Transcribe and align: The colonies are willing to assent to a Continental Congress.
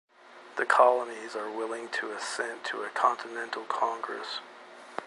The 0.57 0.65
colonies 0.65 1.35
are 1.35 1.51
willing 1.51 1.87
to 1.89 2.09
assent 2.11 2.63
to 2.63 2.81
a 2.81 2.89
Continental 2.89 3.65
Congress. 3.65 4.39